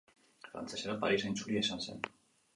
Frantsesera, 0.47 0.95
Parisen 1.03 1.37
itzulia 1.39 1.63
izan 1.67 1.87
zen. 1.89 2.03